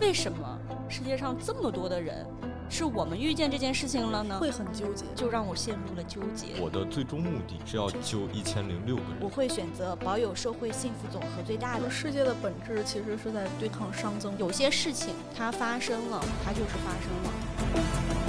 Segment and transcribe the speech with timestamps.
[0.00, 0.58] 为什么
[0.88, 2.26] 世界上这么多的人，
[2.68, 4.38] 是我们遇见这件事情了呢？
[4.40, 5.04] 会很纠结。
[5.14, 6.60] 就让我陷入了纠结。
[6.60, 9.12] 我的最终目的是要救一千零六个人。
[9.20, 11.88] 我会选择保有社会幸福总和最大的。
[11.88, 14.36] 世界的本质其实是在对抗熵增。
[14.36, 18.19] 有些事情它发生了，它就是发生了。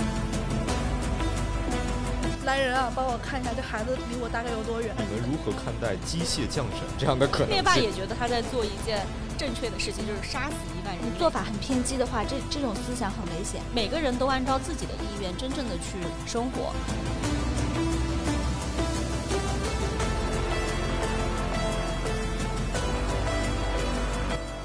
[2.51, 4.93] 来人啊，帮我看一下这孩子离我大概有多远？
[4.97, 7.55] 你们如何看待机械降神这样的可能性？
[7.55, 11.05] 灭霸也觉得他在做一件正确的事情，就是杀死一万人。
[11.17, 13.61] 做法很偏激的话，这这种思想很危险。
[13.73, 15.95] 每个人都按照自己的意愿，真正的去
[16.27, 16.75] 生活。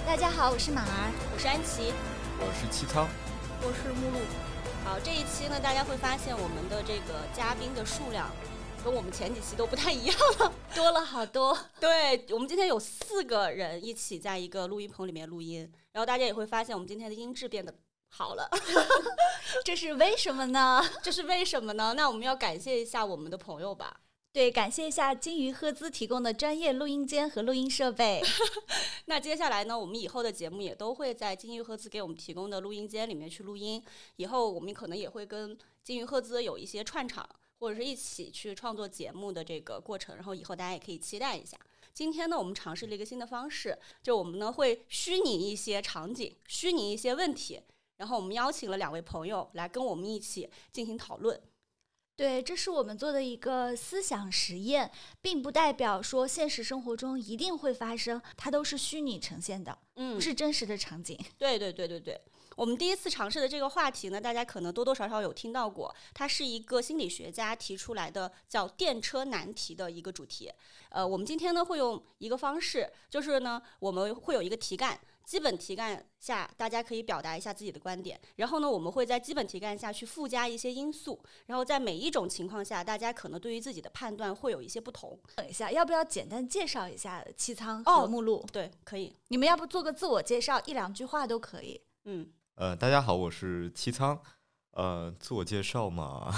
[0.05, 1.93] 大家好，我是马儿，我是安琪，
[2.41, 3.07] 我是七仓，
[3.63, 4.19] 我是目录。
[4.87, 8.31] 好，这一期呢，大家会发现我们的这个嘉宾的数量
[8.85, 11.59] 跟我们前几期都不太一样了， 多了好多。
[11.81, 17.75] 对我们今天有四个人一起在一个录音棚里面录音，然后大家也会发现我们今天的音质变得
[18.11, 18.49] 好了，
[19.65, 20.81] 这是为什么呢？
[21.03, 21.93] 这是为什么呢？
[21.97, 23.97] 那我们要感谢一下我们的朋友吧。
[24.37, 28.23] 对，感谢一下金鱼赫兹提供的专业录音间和录音设备。
[29.07, 33.83] 那接下来呢，我们以后的节目也都会在金鱼赫兹给我们提供的录音间里面去录音。
[34.17, 37.27] 以后我们可能也会跟金鱼赫兹有一些串场，
[37.61, 40.15] 或者是一起去创作节目的这个过程。
[40.17, 41.57] 然后以后大家也可以期待一下。
[41.95, 47.63] 今天呢，我们尝试了一个新的方式，就我们呢会虚拟一些场景，虚拟一些问题，
[47.97, 51.41] 然后我们邀请了两位朋友来跟我们一起进行讨论。
[52.17, 61.19] 对，这是我们做的一个思想实验，并不代表说现实生活中一定会发生，它都是虚拟呈现的，嗯，不是真实的场景。
[61.37, 62.19] 对对对对对，
[62.57, 70.51] 我们第一次尝试的这个话题呢，大家可能多多少少有听到过，它是一个心理学家提出来的叫电车难题的一个主题。
[70.89, 74.99] 呃，我们今天呢会用一个方式，就是呢我们会有一个题干。
[75.27, 78.19] 基本题干下，大家可以表达一下自己的观点。
[78.37, 81.21] 然后呢，我们会在基本题干下去附加一些因素。
[81.47, 85.19] 然后在每一种情况下，大家可能对于自己的判断会有一些不同。
[85.35, 88.47] 等一下，要不要简单介绍一下七仓和目录？
[88.53, 89.13] 对，可以。
[89.29, 91.81] 你们要不做个自我介绍，一两句话都可以。
[92.05, 94.23] 嗯，呃，大家好，我是七仓。
[94.77, 96.31] 呃，自我介绍嘛，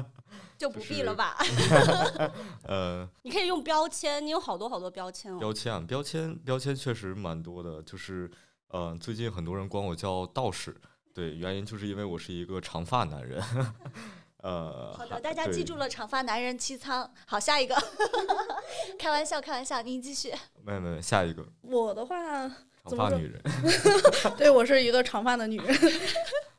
[0.58, 1.34] 就不必了吧。
[2.68, 5.38] 呃，你可以用标签，你有好多好多标签哦。
[5.38, 7.82] 标签啊，标签，标签确实蛮多的。
[7.82, 8.30] 就是，
[8.68, 10.76] 呃，最近很多人管我叫道士，
[11.14, 13.42] 对，原因就是因为我是一个长发男人。
[14.42, 17.10] 呃，好的，大家记住了，长发男人七仓。
[17.26, 17.74] 好，下一个。
[18.98, 20.34] 开玩笑，开玩笑，您继续。
[20.62, 21.42] 没有没有，下一个。
[21.62, 22.46] 我的话，
[22.84, 23.42] 长发女人。
[24.36, 25.74] 对，我是一个长发的女人。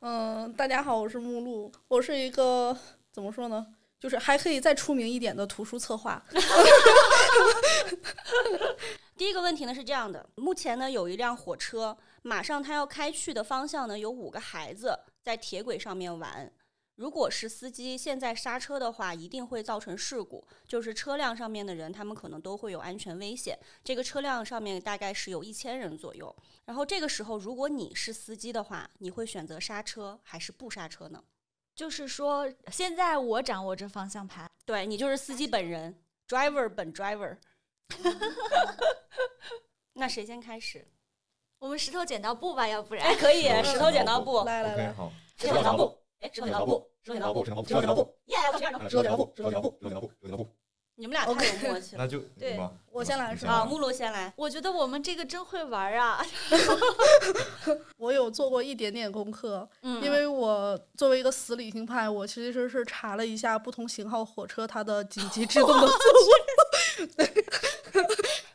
[0.09, 2.73] 嗯，大家好，我是目录，我是一个
[3.11, 3.67] 怎么说呢？
[3.99, 6.23] 就是还可以再出名一点的图书策划。
[9.17, 16.49] 第一个问题呢是这样的：目前呢有一辆火车，马上它要开去的方向呢有五个孩子在铁轨上面玩。
[16.97, 23.57] 如果是司机现在刹车的话，一定会造成事故，就是车辆上面的人他们可能都会有安全危险。
[23.83, 26.35] 这个车辆上面大概是有一千人左右。
[26.65, 31.23] 然后这个时候，如果你是司机的话，你会选择刹车还是不刹车呢？
[31.75, 35.95] 就是说，现在我掌握着方向盘，对你就是司机本人
[36.27, 37.37] ，driver 本 driver。
[39.93, 40.87] 那谁先开始？
[41.59, 45.95] 我们石头剪刀布吧，要不然可以石头剪刀布，来来来，好，石头剪刀布。
[46.19, 48.37] 哎，石头剪刀布，石头剪刀布，石头剪刀布，耶！
[48.53, 50.49] 我选石头剪刀布，石头剪刀布，石头剪刀布，石头剪刀布。
[50.99, 52.03] 你们俩太有默契了。
[52.03, 52.59] 那就对，
[52.91, 53.51] 我先来是吧？
[53.53, 54.33] 啊，目录先来。
[54.35, 56.25] 我觉得我们这个真会玩啊！
[57.97, 67.27] 我有做过一点点功课，因为我作为一个死理性派，我其实是查了一下不同型号火车它的紧急制动的座位。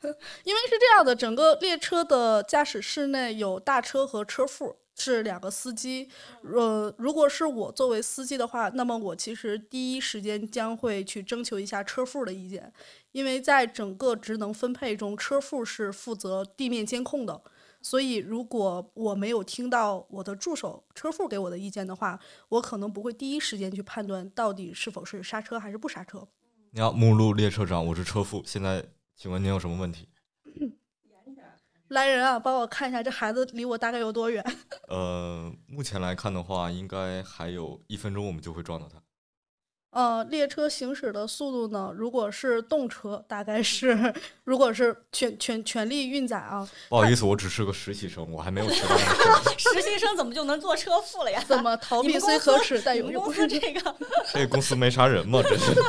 [0.43, 4.79] 因为是这样的，整个列车的驾驶室内有大车和车副。
[5.05, 6.09] 是两个司机，
[6.43, 12.73] 呃，如果是我作为司机的话，那么我其实第一时间将会去征求一下车副的意见，
[13.11, 17.43] 因为在整个职能分配中，车副是负责地面监控的，
[17.81, 26.29] 所以如果我没有听到我的助手车副给我的意见的话，我可能不会第一时间去判断到底是否是刹车还是不刹车。
[26.71, 28.85] 你好，目录列车长，我是车副，现在
[29.17, 30.07] 请问您有什么问题？
[31.93, 34.45] 来人啊，帮我看一下这孩子离我大概有多远？
[34.89, 38.99] 呃，目前来看的话，应该还有一分钟，我们就会撞到他。
[39.91, 41.93] 呃，列车行驶的速度呢？
[41.95, 46.67] 如果是动车，大概是如果是全全全力运载啊。
[46.89, 48.97] 不好意思，我只是个实习生，我还没有学到。
[49.59, 51.45] 实习生怎么就能坐车副了呀？
[51.47, 53.95] 怎么逃避虽可耻，但永不是这个。
[54.33, 55.43] 这公司没啥人嘛？
[55.43, 55.75] 真是。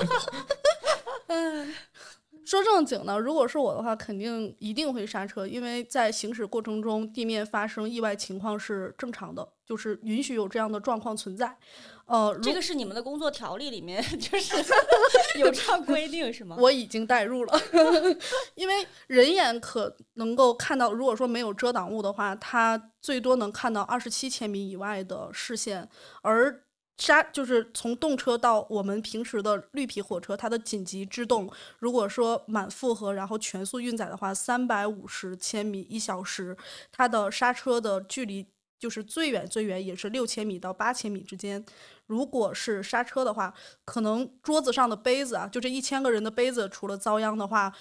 [2.43, 11.57] 哎，说正经的，如果是我的话，肯定一定会刹车，因为在行驶过程中，地面发生意外情况是正常的，就是允许有这样的状况存在。
[12.05, 14.57] 呃，这个是你们的工作条例里面 就是
[15.39, 16.57] 有这样规定是吗？
[16.59, 17.61] 我已经代入了，
[18.55, 25.89] 因为人眼可能够看到，如果说没有遮挡物的话，它最多能看到二十七千米以外的视线，
[26.21, 26.63] 而。
[26.97, 36.55] 刹就是从动车到我们平时的绿皮火车，它的紧急制动，如果说满负荷然后全速运载的话，三百五十千米一小时，
[36.91, 38.45] 它的刹车的距离
[38.79, 41.65] 就是最远最远也是六千米到八千米之间。
[42.05, 43.53] 如果是刹车的话，
[43.85, 47.73] 可能桌子上的杯子啊，就这一千个人的杯子，除了遭殃的话。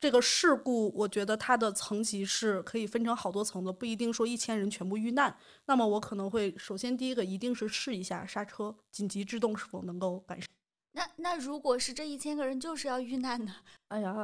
[0.00, 5.36] 这个事故，我觉得它的层级是可以分成好多层的，不一定说一千人全部遇难。
[5.66, 10.48] 那么我可能会首先第一个一定是试一下刹车紧急制动是否能够赶上。
[10.92, 13.54] 那那如果是这一千个人就是要遇难呢？
[13.88, 14.14] 哎呀，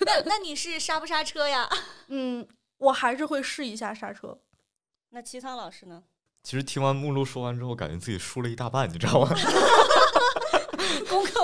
[0.00, 1.68] 那那你是刹不刹车呀？
[2.08, 2.46] 嗯，
[2.78, 4.38] 我还是会试一下刹车。
[5.10, 6.04] 那齐仓老师呢？
[6.42, 9.30] 其实听完目录说完之后，感觉自己输了一大半，你知道吗？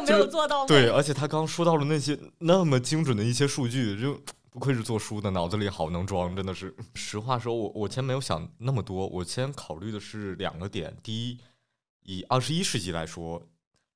[0.02, 0.66] 没有做到。
[0.66, 4.20] 对，而且他刚说到了那些那么精准的一些数据，就
[4.50, 6.74] 不愧是做书的，脑子里好能装，真的是。
[6.94, 11.38] 实话说，我我先没有想那么多，我先考虑的是两个点：第一，
[12.02, 13.40] 以二十一世纪来说，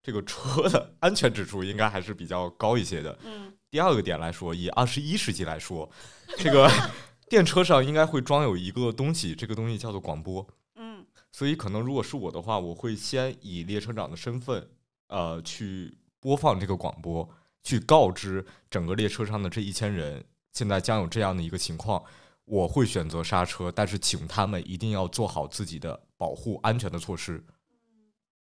[0.03, 3.19] 这个车的 安全指数应该还是比较高一些的。
[3.25, 3.53] 嗯。
[3.71, 5.91] 第二个点来说，以二十一世纪来说，
[6.39, 6.71] 这个
[7.29, 10.47] 电车上应该会装有一个东西，这个东西叫做广播。
[10.77, 11.05] 嗯。
[11.33, 14.69] 所以可能如果是我的话，我会先以列车长的身份。
[15.09, 17.29] 呃，去播放这个广播，
[17.63, 22.03] 去告知整个列车上的这一千人，现在将有这样的一个情况，
[22.45, 27.45] 我会选择刹车，但是请他们一定要做好自己的保护安全的措施。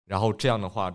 [0.05, 0.95] 然后这样的话，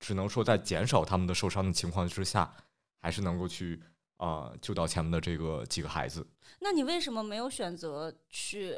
[0.00, 2.52] 只能说在减少他们的受伤的情况之下，
[3.00, 3.80] 还是能够去
[4.16, 6.26] 啊救到前面的这个几个孩子。
[6.60, 8.76] 那你为什么没有选择去？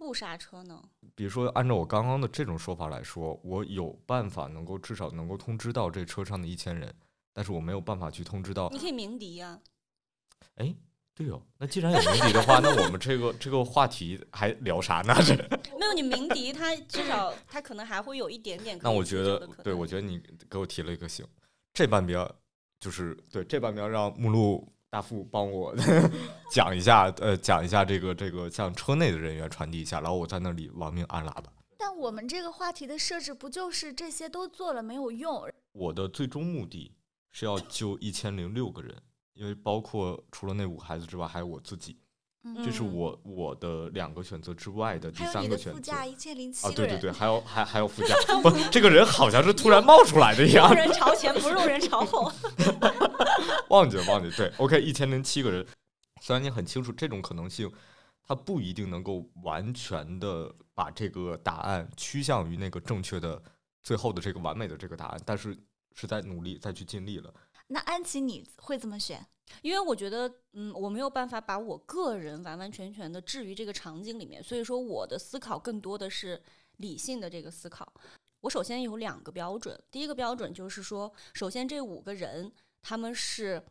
[0.00, 0.82] 不刹车呢？
[1.14, 6.92] 比如说，按照我刚刚的这种说法来说，我有办法能够至少能够通知到这车上的一千人，
[7.34, 8.70] 但是我没有办法去通知到。
[8.70, 9.60] 你可以鸣笛呀。
[10.56, 10.74] 哎，
[11.14, 15.14] 对哦，那既然有鸣笛的话，那我们这个这个话题还聊啥呢？
[15.22, 15.36] 这
[15.78, 18.78] 没有你鸣笛，它至少它可能还会有一点点。
[18.82, 20.18] 那我觉得，对我觉得你
[20.48, 21.26] 给我提了一个醒，
[21.74, 22.26] 这半边
[22.80, 24.66] 就是对这半边让目录。
[24.90, 25.72] 大副帮我
[26.50, 31.44] 讲一下，呃，讲一下这个这个向车内的人员传递一下，然后我在那里亡命按喇叭。
[31.78, 35.48] 但我们这个话题的设置不就是这些都做了没有用？
[35.72, 36.92] 我的最终目的
[37.30, 39.00] 是要救一千零六个人，
[39.34, 41.96] 因为包括除了那五个孩子之外，还有我自己。
[42.64, 45.78] 这是我我的两个选择之外的第三个选择。
[45.78, 50.68] 副驾一千零七啊，对对对，还有还还有副驾， 不，这个人好像是突然冒出来的一样。
[50.68, 52.32] 入人朝前，不入人朝后。
[53.68, 54.34] 忘记了，忘记了。
[54.36, 55.66] 对，OK，一千零七个人，
[56.22, 57.70] 虽然你很清楚这种可能性，
[58.26, 63.40] 它不一定能够完全的把这个答案趋向于那个正确的
[63.82, 65.54] 最后的这个完美的这个答案，但是
[65.94, 67.32] 是在努力再去尽力了。
[67.72, 69.24] 那安琪，你会怎么选？
[69.62, 76.40] 因为我觉得，嗯，我没有办法把我个人完完全全的置于这个场景里面，所以说我的思考更多的是
[76.78, 77.92] 理性的这个思考。
[78.40, 82.50] 我首先有两个标准，第一个标准就是说，首先这五个人
[82.82, 83.62] 他们是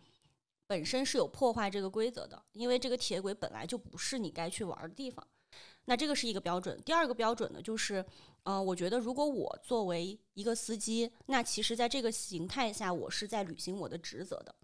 [0.68, 5.26] 本身是有破坏这个规则的，因为这个铁轨本来就不是你该去玩的地方，
[5.86, 6.80] 那这个是一个标准。
[6.86, 8.06] 第二个标准呢，就是，
[8.50, 14.56] 呃，我觉得如果我作为一个司机，那其实在这个形态下，我是在履行我的职责的。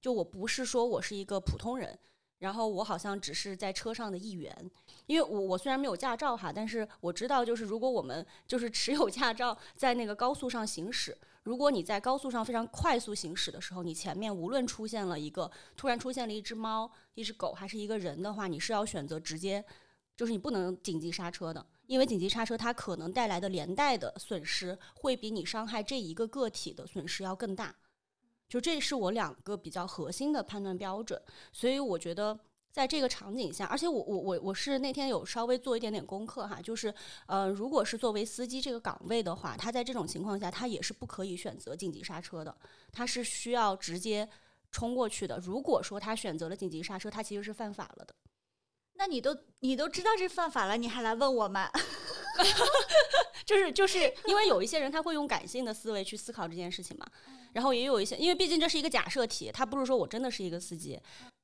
[0.00, 1.98] 就我不是说我是一个普通人，
[2.38, 4.70] 然后我好像只是在车上的一员，
[5.04, 19.62] 因为我我虽然没有驾照哈，但是我知道就是如果我们就是持有驾照在那个高速上行驶，如果你在高速上非常快速行驶的时候，你前面无论出现了一个突然出现了一只猫、一只狗还是一个人的话，你是要选择直接
[20.16, 27.74] 就是你不能紧急刹车的，因为紧急刹车它可能带来的连带的损失会比你伤害这一个个体的损失要更大。
[28.48, 31.20] 就这是我两个比较核心的判断标准，
[31.52, 32.38] 所以我觉得
[32.70, 36.92] 在这个场景下，而且我我我我是那天有稍微做一点点功课哈，就是
[37.26, 42.54] 呃，如果是作为司机这个岗位的话，他在这种情况下，他也是不可以选择紧急刹车的，
[42.92, 44.28] 他是需要直接
[44.70, 45.38] 冲过去的。
[45.38, 48.14] 如果说他选择了紧急刹车，他其实是犯法了的。
[48.94, 51.70] 那你都你都知道这犯法了，你还来问我吗？
[53.44, 57.06] 就是就是因为有一些人他会用感性的思维去思考这件事情嘛。
[57.52, 61.00] 然后也有一些，因为毕竟这是一个假设题，他不是说我真的是一个司机。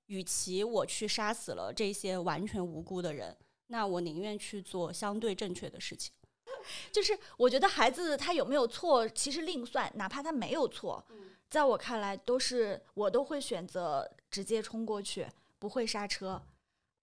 [0.07, 3.37] 与其我去杀死了这些完全无辜的人，
[3.69, 6.13] 那我宁愿去做相对正确的事情。
[6.91, 11.05] 就是我觉得孩子他有没有错，其实另算，哪怕他没有错，
[11.49, 15.29] 在我看来，都是我都会选择直接冲过去，
[15.61, 16.43] 不会刹车。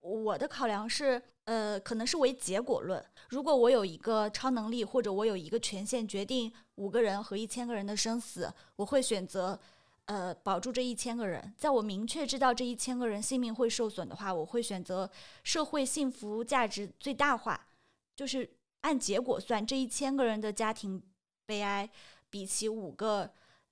[0.07, 3.03] 我的考量是，呃，可能是为结果论。
[3.29, 9.59] 如果我有一个超能力，或者我有一个权限，决定五个人和一千个人的生死，我会选择，
[10.05, 11.53] 呃，保住这一千个人。
[11.57, 15.09] 在我明确知道这一千个人性命会受损的话，我会选择
[15.43, 17.67] 社会幸福价值最大化，
[18.15, 18.49] 就是
[18.81, 21.01] 按结果算，这一千个人的家庭
[21.45, 21.89] 悲哀，
[22.29, 23.29] 比起五个。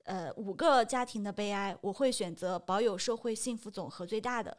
[0.08, 4.56] 呃，五个家庭的悲哀，我会选择保有社会幸福总和最大的。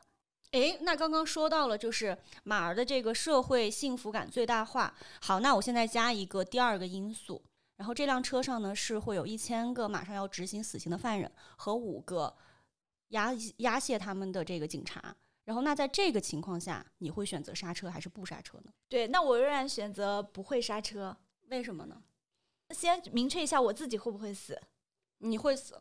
[0.52, 4.94] 诶，那刚刚说到了，就是马儿的这个社会幸福感最大化。
[5.20, 7.42] 好，那我现在加一个第二个因素，
[7.76, 12.34] 然后这辆车上呢是会有一千个马上要执行死刑的犯人和五个
[13.08, 15.14] 押押解他们的这个警察。
[15.44, 18.72] 然后，那在这个情况下，你会选择刹车还是不刹车呢？
[18.88, 21.16] 对，那我仍然选择不会刹车。
[21.50, 22.02] 为什么呢？
[22.70, 24.60] 先明确一下我自己会不会死。
[25.18, 25.80] 你会死，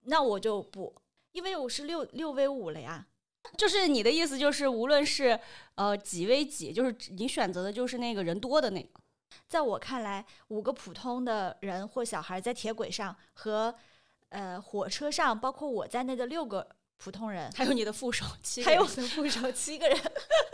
[0.00, 0.94] 那我就不，
[1.30, 3.06] 因为我是六六 v 五了呀。
[3.56, 5.38] 就是你的意思，就是无论是
[5.76, 8.88] 呃几 v 几，就是你选择的就是那个人多的那个。
[9.48, 13.74] 在我看来，五个普通的人或小孩在铁轨上和
[14.30, 19.98] 呃火车上，包括我在内的六个普通人，还有你的副手七，还有我的副手七个人，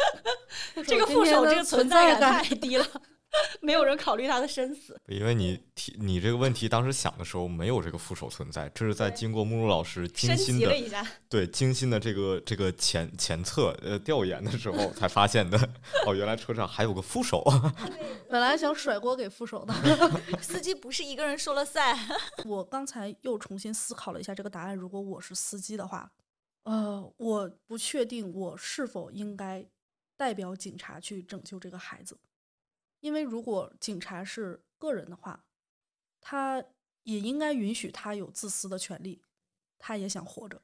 [0.86, 2.86] 这个副手这个存在感太低了。
[3.62, 15.56] 没有人考虑他的生死，因为你提你这个问题当时想的时候没有这个副手存在，这是在经过木木老师精心的对精心的这个这个前前测呃调研的时候才发现的。
[16.06, 17.44] 哦，原来车上还有个副手。
[18.28, 19.72] 本来想甩锅给副手的，
[20.40, 21.96] 司机不是一个人说了算。
[22.44, 26.10] 我刚才又重新思考了一下这个答案，如果我是司机的话，
[26.64, 29.64] 呃，我不确定我是否应该
[30.16, 32.18] 代表警察去拯救这个孩子。
[33.00, 35.44] 因为如果警察是个人的话，
[36.20, 36.62] 他
[37.02, 39.22] 也应该允许他有自私的权利，
[39.78, 40.62] 他也想活着。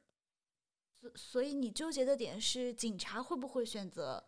[1.01, 4.25] 所所以你纠结的点是警察会不会选择？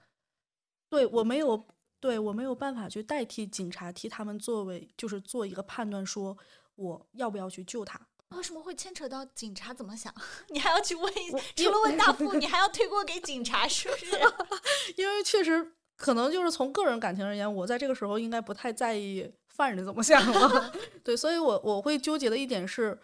[0.89, 1.67] 对我没有，
[1.99, 6.37] 对我没有办法去代替警察替他们作为，就是做一个判断，说
[6.75, 8.07] 我要不要去救他？
[8.29, 10.13] 为什么会牵扯到警察怎么想？
[10.49, 11.13] 你还要去问？
[11.55, 14.05] 除了问大富，你还要推锅给警察，是不是？
[14.97, 15.75] 因为确实。
[15.99, 20.71] 可能就是从个人感情而言，我在这个时候应该不太在意犯人怎么想了。
[21.03, 22.97] 对，所以我我会纠结的一点是，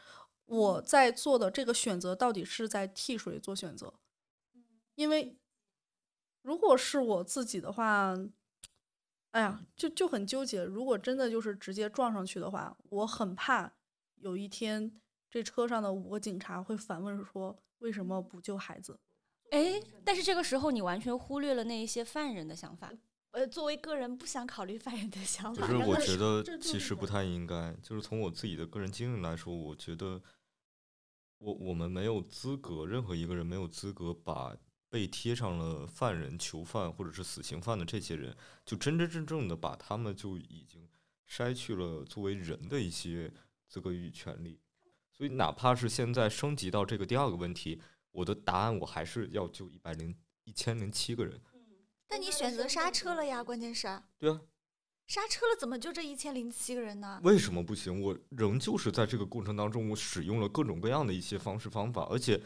[0.45, 3.93] 我在做的这个选择到底是在替谁做选择？
[4.95, 5.37] 因为
[6.41, 8.15] 如果是我自己的话，
[9.31, 10.63] 哎呀，就就很纠结。
[10.63, 13.73] 如果真的就是直接撞上去的话，我很怕
[14.15, 18.97] 有一天这车上的五个警察会反问说：为什么不救孩子？
[19.51, 22.91] 哎，但是这个时候你完全忽略了那一些犯人的想法。
[23.31, 25.67] 呃，作为个人不想考虑犯人的想法。
[25.67, 27.75] 就是我觉得其实不太应该。
[27.83, 30.21] 就是从我自己的个人经历来说，我觉得
[31.37, 34.55] 我我们没有资格，任何一个人没有资格把
[34.89, 38.35] 被贴上了犯人、囚犯或者是死刑犯的这些人，
[38.65, 40.87] 就真真正正的把他们就已经
[41.29, 43.29] 筛去了作为人的一些
[43.67, 44.61] 资格与权利。
[45.11, 47.81] 所以，哪怕是现在升级到这个第二个问题。
[48.15, 51.39] 我的答案我还是要救一百零一千零七个人。
[52.07, 54.01] 但你选择刹车了呀，关键是。
[54.17, 54.41] 对啊。
[55.07, 57.19] 刹车了，怎么就这一千零七个人呢？
[57.23, 58.01] 为什么不行？
[58.01, 62.41] 我仍旧是在这个过程当中，我使用了各种各样的一些方式方法，而且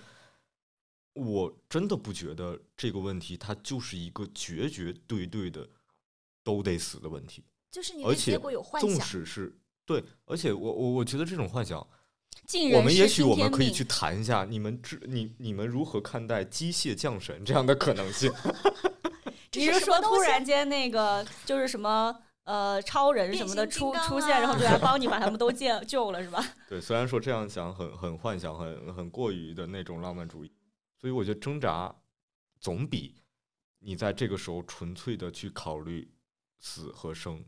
[1.14, 5.70] 我真的不觉得这个问题它就是一个绝绝对对的
[6.44, 7.46] 都得死的问题。
[7.72, 8.92] 就是你的结果有幻想。
[8.92, 11.88] 纵使是对，而且我我我觉得这种幻想。
[12.74, 18.32] 我们也许我们可以去谈一下，你们知你你们如何看待机械降神这样的可能性？
[19.54, 26.44] 你是说突然间那个就是什么呃超人什么的出出现，然后就来帮你把他们都救救了是吧？
[26.70, 30.52] 对，虽然说这样想很很幻想，很很过于的那种浪漫主义，
[31.00, 31.94] 所以我觉得挣扎
[32.60, 33.16] 总比
[33.80, 36.12] 你在这个时候纯粹的去考虑
[36.60, 37.44] 死和生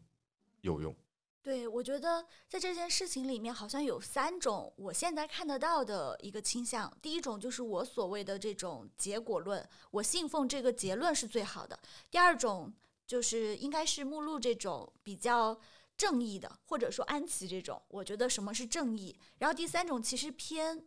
[0.61, 0.95] 有用。
[1.43, 6.95] 对，我觉得在这件事情里面，好像有三种我现在看得到的一个倾向。
[7.01, 11.79] 第一种就是我所谓的这种结果论，我信奉这个结论是最好的。
[12.11, 12.71] 第二种
[13.07, 15.59] 就是应该是目录这种比较
[15.97, 19.19] 正义的，或者说安琪这种，我觉得什么是正义。
[19.39, 20.85] 然后第三种其实偏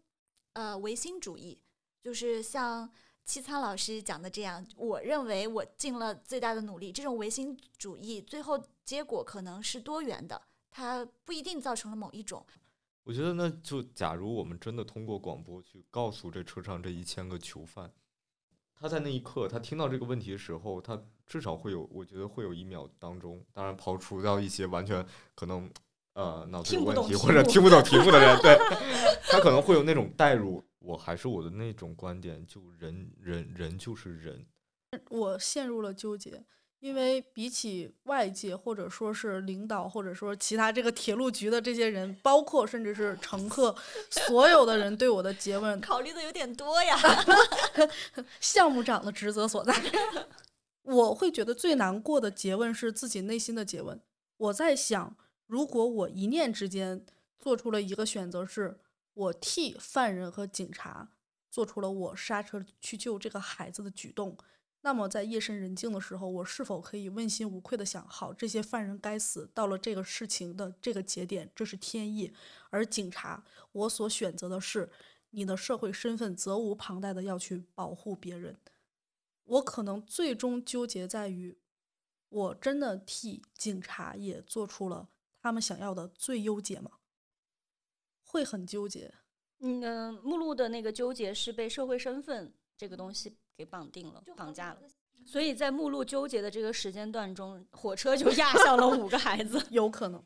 [0.53, 1.61] 呃唯心主义，
[2.01, 2.89] 就是像
[3.25, 8.63] 七仓老师讲的这样，我认为我尽了最大的努力，这种唯心主义最后。
[8.85, 12.45] 结果可能是多元的，它不一定造成了某一种。
[13.05, 17.93] 我觉得，那就假如我们真的通过广播去告诉这车上这一千个囚犯，
[18.75, 25.71] 他在那一刻，他听到这个问题的时候，他至少会有，我觉得会有一秒当中，当然刨除掉一些完全可能
[26.15, 28.57] 呃脑子有问题或者听不懂题目的人， 对
[29.29, 30.65] 他可能会有那种代入。
[30.79, 34.47] 我还是我的那种观点，就人人人就是人，
[35.09, 36.45] 我陷入了纠结，
[36.85, 43.75] 因为比起外界或者说是领导或者说其他这个铁路局的这些人，包括甚至是乘客，
[44.11, 46.95] 所有的人对我的诘问，考虑的有点多呀。
[48.39, 49.75] 项目长的职责所在。
[50.85, 53.99] 我会觉得最难过的诘问是自己内心的诘问。
[54.37, 57.07] 我在想，如果我一念之间
[57.39, 58.79] 做出了一个选择，是
[59.15, 61.09] 我替犯人和警察
[61.51, 64.37] 做出了我刹车去救这个孩子的举动，
[64.85, 72.31] 那么在夜深人静的时候，我是否可以问心无愧的想：好，这些犯人该死，到了这个事情的这个节点，这是天意。
[72.69, 74.91] 而警察，我所选择的是
[75.31, 78.59] 你的社会身份，责无旁贷的要去保护别人。
[79.45, 81.57] 我可能最终纠结在于，
[82.29, 85.09] 我真的替警察也做出了
[85.41, 86.91] 他们想要的最优解吗？
[88.23, 89.15] 会很纠结。
[89.61, 94.79] 嗯，目录的那个纠结是被社会身份这个东西给绑定了、绑架了。
[95.27, 99.65] 所以在目录纠结的这个时间段中，火车就压 向了五个孩子。
[99.71, 100.23] 有可能，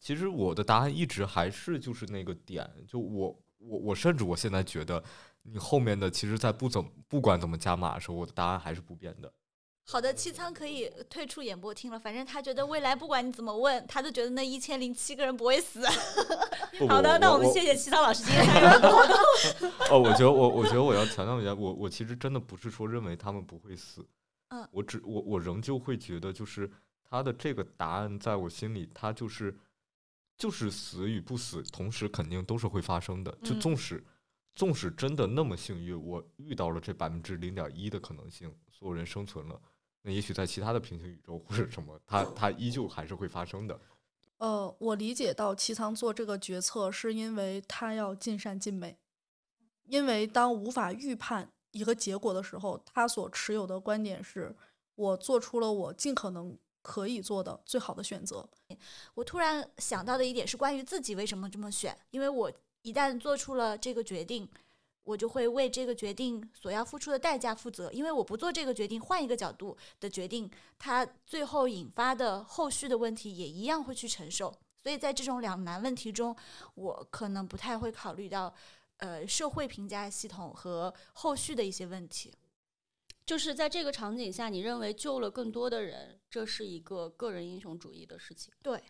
[0.00, 5.02] 其实我的答案一直还是就是那个点，就我我我甚至我现在觉得，
[5.42, 9.32] 你后面的其实，在不怎不管怎么加码的时候，我的答案还是不变的。
[9.84, 11.98] 好的，七仓可以退出演播厅了。
[11.98, 15.80] 反正他觉得未来不管你怎么问，他都觉得那一千零七个人不会死。
[16.78, 19.70] 不好的，那我们谢谢七仓老师今天参与我们的活动。
[19.90, 24.06] 哦，我觉得我我觉得我要强调一下，我我其实真的不是说认为他们不会死，
[24.48, 26.70] 嗯我只我我仍旧会觉得，就是
[27.04, 29.54] 他的这个答案在我心里，他就是
[30.38, 33.30] 就是死与不死，同时肯定都是会发生的。
[33.42, 34.02] 就嗯纵使
[34.54, 39.60] 纵使真的那么幸运，我遇到了这百分之零点一的可能性，所有人生存了，
[40.02, 43.80] 那也许在其他的平行宇宙或者什么，它 它依旧还是会发生的。
[44.38, 48.98] 呃，我理解到齐仓做这个决策是因为他要尽善尽美，
[49.84, 54.52] 因为当无法预判一个结果的时候，他所持有的观点是
[54.96, 58.48] 我做出了我尽可能可以做的最好的选择。
[59.14, 62.50] 我突然想到的一点是关于自己为什么这么选，因为我
[62.82, 64.48] 一旦做出了这个决定，
[65.04, 67.90] 我就会为这个决定所要付出的代价负责。
[67.92, 74.54] 因为我不做这个决定，换一个角度的决定，它最后引发的后续的问题也一样会去承受。
[74.76, 76.36] 所以在这种两难问题中，
[76.74, 78.52] 我可能不太会考虑到，
[78.96, 82.34] 呃，社会评价系统和后续的一些问题。
[83.24, 88.52] 就是在这个场景下，你认为救了更多的人，这是一个个人英雄主义的事情。
[88.60, 88.82] 对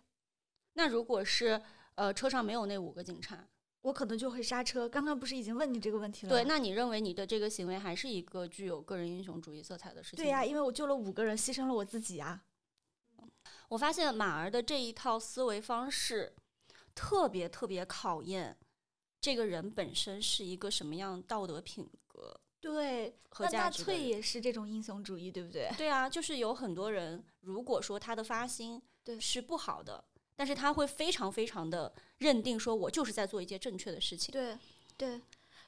[0.73, 1.61] 那如果是
[1.97, 3.47] 呃车上没有那五个警察，
[3.83, 4.89] 我可能就会刹车。
[4.89, 6.37] 刚刚不是已经问你这个问题了吗？
[6.37, 10.25] 对，那你认为你的这个行为还是一个具有个人英雄主义色彩的事情？
[10.25, 12.43] 对呀、因为我救了五个人，牺牲了我自己啊。
[13.69, 16.35] 我发现马儿的这一套思维方式，
[16.95, 18.57] 特别特别考验
[19.21, 24.01] 这个人本身是一个什么样道德品格对，和那纳粹。
[24.01, 25.71] 也是这种英雄主义，对不对？
[25.77, 30.05] 对啊，就是有很多人，如果说他的发心对是不好的，
[30.37, 34.33] 但是他会非常非常的认定说，我就是在做一件正确的事情。
[34.33, 34.57] 对
[34.97, 35.21] 对，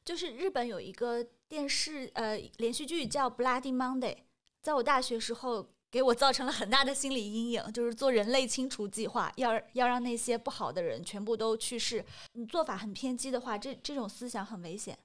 [0.04, 4.14] 就是日本有一个电视呃连续剧叫《Bloody Monday》，
[4.62, 12.04] 在我大学时候给我造成了很大的心理阴影，就是做人类清除计划，要要让那些不好的人全部都去世。
[12.32, 14.98] 你做法很偏激的话，这这种思想很危险。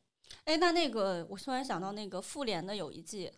[0.45, 3.31] 哎，那那个我突然想到那个复联的有一季，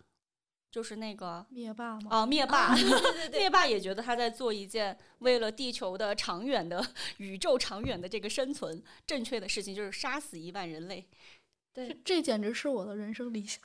[0.72, 2.10] 就是那个灭霸吗？
[2.10, 6.82] 哦灭霸，对对对 灭霸也觉得他在做一件为了地球的长远的
[7.18, 11.06] 宇宙长远的这个生存正确的事情，就是杀死一万人类。
[11.74, 13.62] 对这简直是我的人生理想。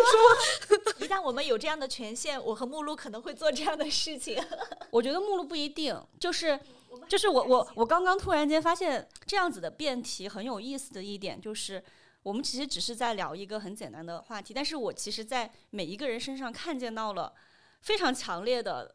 [1.00, 4.42] 一旦我们有这样的权限，我和目录可能会做这样的事情。
[4.90, 6.58] 我觉得目录不一定，就是
[7.06, 11.82] 就是我我我刚刚突然间发现这样子的辩题很有意思的一点就是。
[12.28, 17.32] 我们其实只是在聊一个很简单的话题，但是我其实，在每一个人身上看见到了
[17.80, 18.94] 非常强烈的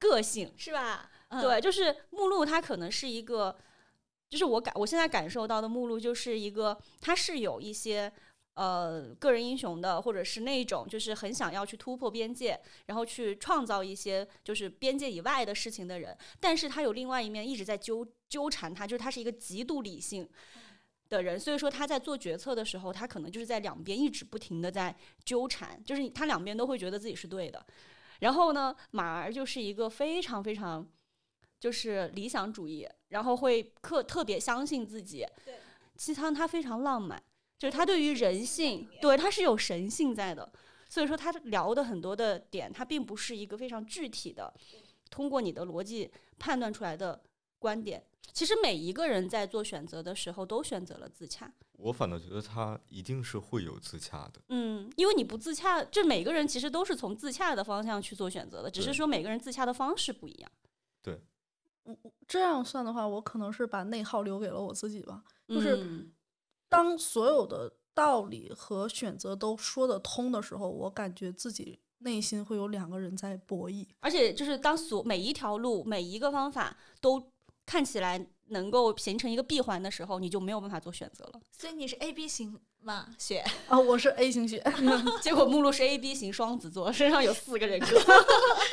[0.00, 1.08] 个性，是吧？
[1.28, 3.56] 嗯对，就是目录，它可能是一个，
[4.28, 8.12] 就是我感我现在感受到的目录，就是一个，它是有一些
[8.54, 20.28] 呃个人英雄的，或者是那种就是很想要去突破边界，然后去创造一些就是边界以外的事情的人，但是他有另外一面一直在纠纠缠他，就是他是一个极度理性。
[21.12, 24.94] 的人，所以说他在做决策的时候，他可能就是在两边一直不停的在
[25.24, 27.64] 纠缠，就是他两边都会觉得自己是对的。
[28.20, 30.88] 然后呢，马儿就是一个非常非常
[31.60, 35.26] 就是理想主义，然后会特特别相信自己。
[35.44, 35.54] 对，
[35.96, 37.22] 西仓他非常浪漫，
[37.58, 40.50] 就是他对于人性，对他是有神性在的。
[40.88, 44.52] 所以说他聊的很多的点，他并不是一个非常具体的，
[45.10, 47.20] 通过你的逻辑判断出来的
[47.62, 48.04] 观点。
[48.32, 51.52] 其实每一个人在做选择的时候都选择了自洽。
[51.74, 54.40] 我反倒觉得他一定是会有自洽的。
[54.48, 60.50] 嗯，因为你不自洽，就每个人其实都是从自洽的方向去做选择的，只是说每个人自洽的方式不一样。
[61.02, 61.20] 对，
[61.82, 61.96] 我
[62.26, 65.22] 这样算的话，我可能是把内耗留给了我自己吧。
[65.48, 66.10] 就是嗯
[66.68, 73.86] 当所有的道理和选择都说得通的时候，我感觉自己内心会有两个人在博弈。
[74.00, 77.31] 而且就是当所每一条路、每一个方法都
[77.72, 81.40] 看起来能够形成一个闭环的时候，你就没有办法做选择了。
[81.50, 83.08] 所以你是 A B 型吗？
[83.16, 84.62] 血，啊，我是 A 型血，
[85.22, 87.86] 结果目录是 A B 型双子座，身上有四个人格。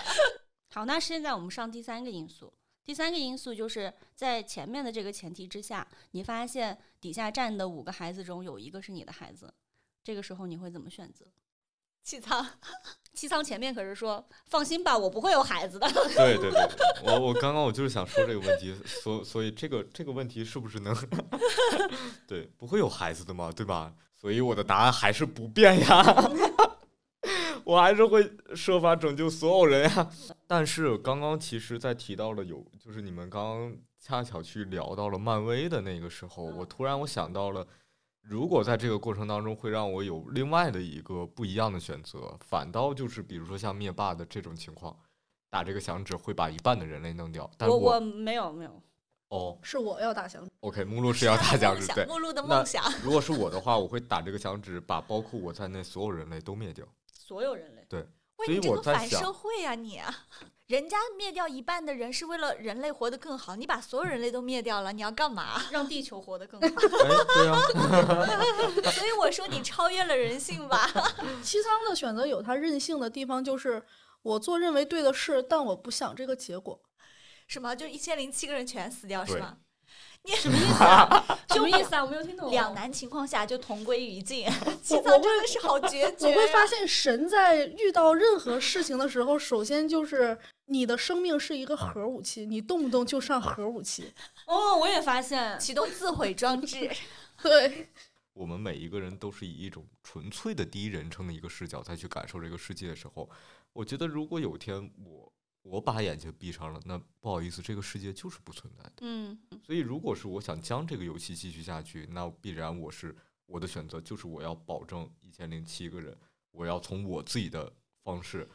[0.76, 2.54] 好，那现在我们上第三个因素。
[2.84, 9.54] 第三个因素就是在前面的这个前提之下，你发现底下站的五个孩子中有一个是你的孩子，
[10.04, 11.26] 这个时候你会怎么选择？
[12.10, 12.44] 气仓，
[13.14, 15.88] 气仓前面可是说放心吧，我不会有孩子的。
[16.16, 16.68] 对对对，
[17.04, 20.96] 我我刚刚我就是想说这个问题，所所以这个这个问题是不是能
[22.26, 23.94] 对不会有孩子的嘛，对吧？
[24.20, 26.32] 所以我的答案还是不变呀，
[27.64, 30.10] 我还是会设法拯救所有人呀。
[30.48, 37.68] 但是刚刚其实，在提到了有，就是你们刚刚恰巧去聊到了漫威的那个时候，我突然我想到了。
[38.30, 44.96] 如果在这个过程当中会让我有另外的一个不一样的选择，反倒就是比如说像灭霸的这种情况，
[45.50, 47.50] 打这个响指会把一半的人类弄掉。
[47.58, 48.84] 但我我我没有没有，
[49.30, 50.52] 哦是我要打响指。
[50.60, 52.06] ，OK，目录是要打响指， 对。
[52.06, 52.84] 目录的梦想。
[53.04, 56.86] 如果是我的话，我会打这个响指，把包括我在内所有人类都灭掉。
[57.12, 57.84] 所有人类。
[57.90, 58.06] 喂，
[58.46, 60.02] 所以你这个反我在想社会呀、你！
[60.68, 65.60] 人家灭掉一半的人是为了人类活得更好，你把所有人类都灭掉了，你要干嘛？
[65.72, 66.68] 让地球活得更好。
[66.68, 66.72] 哎，
[67.34, 67.60] 对啊，
[68.94, 70.88] 所以我说你超越了人性吧。
[71.44, 73.84] 七仓的选择有他任性的地方，就是
[74.22, 76.80] 我做认为对的事，但我不想这个结果。
[77.48, 77.76] 什么？
[77.76, 79.58] 就一千零七个人全死掉是对吗？
[80.38, 81.26] 什么意思啊？
[81.50, 82.04] 什么意思啊？
[82.04, 82.52] 我没有听懂。
[82.52, 84.46] 两难情况下就同归于尽，
[84.82, 86.36] 七我真的是好决绝、我啊。
[86.36, 94.14] 会发现，神在遇到任何事情的时候，首先就是你的生命是一个核武器，你动不动就上核武器。
[94.46, 96.90] 哦，我也发现，启动自毁装置。
[97.42, 97.90] 对，
[98.34, 103.30] 我们每一个人都是以一种纯粹的第一人称的一个视角再去感受这个世界的时候，
[103.74, 105.32] 我觉得如果有一天我
[105.70, 108.94] 我把眼睛闭上了，那不好意思，这个世界就是不存在的。
[109.02, 116.18] 嗯，所以，如果是我想将这个游戏继续下去，那必然我是我的选择就是我要保证一千零七个人，
[116.52, 117.72] 我要从我自己的
[118.04, 118.50] 方式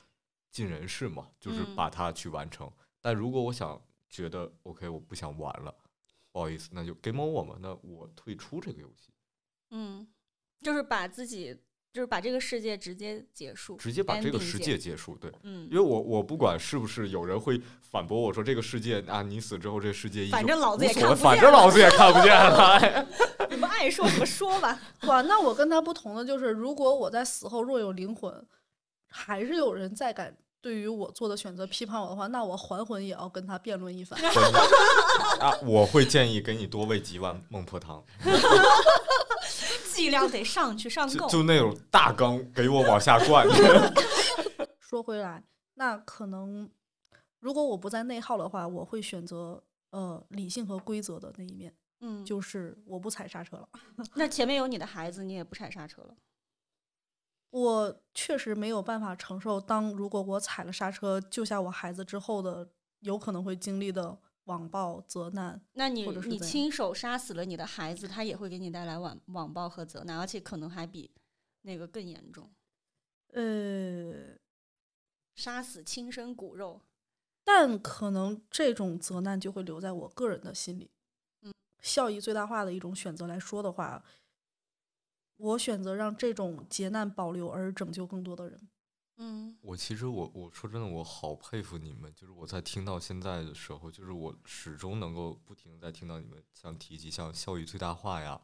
[0.51, 2.71] 尽人事嘛，就是嗯把它去完成。
[3.01, 5.73] 但如果我想觉得 OK，我不想玩了，
[6.33, 9.13] 不好意思，那就 game over 嘛，那我退出这个游戏，
[9.71, 10.07] 嗯，
[10.63, 11.57] 就是把自己，
[11.95, 15.17] 就是把这个世界直接结束，直接把这个世界结束。
[15.21, 23.07] 对，嗯因为，我我不管是不是有人会反驳我说这个世界啊，你死之后这世界反正老子也看不见反正老子也看不见了。
[23.49, 24.77] 你们爱说什么说吧。
[25.07, 28.45] 哇，那我跟他不同的就是，如果我在死后若有灵魂，
[29.07, 34.21] 还是有人再敢对于我做的选择批判我的话，那我还魂也要跟他辩论一番。
[35.39, 38.05] 啊，我会建议给你多喂几碗孟婆汤，
[39.95, 41.27] 剂量得上去上够。
[41.27, 43.47] 就就那种大缸给我往下灌。
[44.81, 45.43] 说回来，
[45.75, 46.71] 那可能
[47.41, 53.69] 如果我不在内耗的话，我会选择呃理性和规则的那一面，嗯，就是我不踩刹车了。
[54.15, 56.15] 那前面有你的孩子，你也不踩刹车了。
[57.51, 62.69] 我确实没有办法承受，当如果我踩了刹车救下我孩子之后的
[63.01, 65.61] 有可能会经历的网暴责难。
[65.73, 71.11] 那你你亲手杀死了你的孩子，他也会给你带来网网暴和责难，而且可能还比
[71.63, 72.51] 那个更严重。
[73.33, 74.37] 呃，
[75.35, 76.83] 杀死亲生骨肉，
[77.43, 80.91] 但可能这种责难就会留在我个人的心里。
[81.43, 84.05] 嗯，效益最大化的一种选择来说的话，
[85.37, 88.69] 我选择让这种劫难保留，而拯救更多的人。
[89.17, 92.13] 嗯我其实我我说真的，我好佩服你们。
[92.15, 98.41] 就是我在听到现在的时候，就是我始终能够不停在听到你们像提及像效益最大化呀，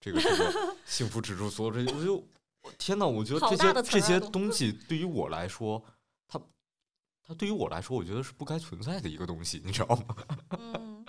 [0.00, 2.16] 这个什么 幸福指数所有这些，我就
[2.62, 5.82] 我天呐，我觉得这些这些东西对于我来说，
[6.28, 6.40] 它
[7.22, 10.16] 它对于我来说，我觉得是不该存在的一个东西，你知道吗？
[10.58, 11.04] 嗯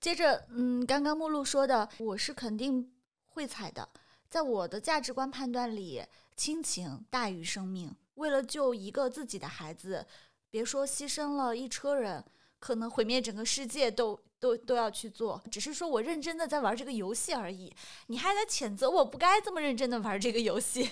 [0.00, 2.90] 接着，嗯，刚刚目录说的，我是肯定
[3.26, 3.86] 会踩的。
[4.30, 6.02] 在我的价值观判断里，
[6.34, 7.94] 亲情大于生命。
[8.20, 10.06] 为了救一个自己的孩子，
[10.50, 12.24] 别说牺牲了一车人，
[12.58, 15.42] 可能毁灭整个世界都都都要去做。
[15.50, 17.74] 只是说我认真的在玩这个游戏而已，
[18.08, 20.90] 你还在谴责我不该这么认真的玩这个游戏。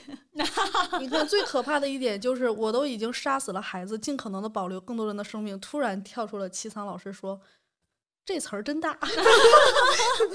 [0.99, 7.41] 你看，最可怕的一点就是，我都已经杀死了孩子，尽可能的保留更多人的生命，突然跳出了七仓老师说
[8.25, 8.99] ：“这词儿真大。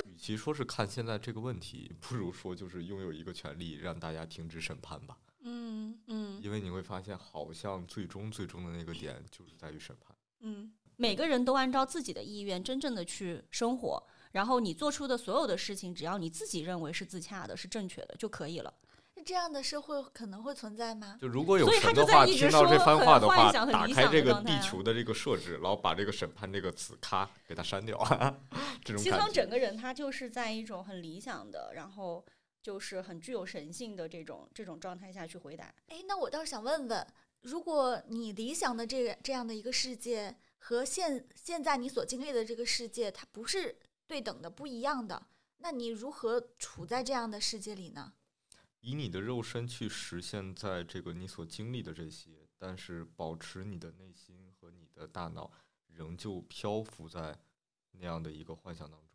[0.05, 5.17] 与其说是看现在这个问题，不如说就是拥有一个权利让大家停止审判吧。
[5.43, 10.15] 嗯嗯因为你会发现，好像最终最终的那个点就是在于审判。
[10.41, 18.73] 嗯，每个人都按照自己的意愿真正的去生活，然后你做出的所有的事情，只要你自己认为是自洽的、是正确的就可以了。
[19.15, 21.17] 那这样的社会可能会存在吗？
[21.21, 27.95] 就如果有所以他神的话，听到这番话的话，打开这个地球的这个设置，然后把这个审判这个词咔给它删掉，
[28.83, 29.31] 这种西感觉。
[29.31, 32.25] 整个人他就是在一种很理想的，然后
[32.63, 35.65] 就是很具有神性的这种这种状态下去回答。
[35.87, 37.05] 哎，那我倒是想问问，
[37.41, 48.13] 如果你理想的这个这样的一个世界和现现在你所经历的这个世界，它不是对等的、不一样的，那你如何处在这样的世界里呢？
[48.79, 55.51] 以你的肉身去实现在这个你所经历的这些，但是保持你的内心和你的大脑
[55.87, 57.37] 仍旧漂浮在
[57.91, 59.12] 那样的一个幻想当中。